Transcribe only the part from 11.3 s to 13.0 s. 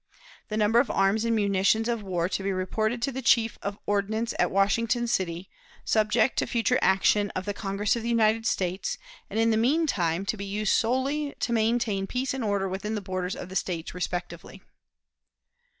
to maintain peace and order within the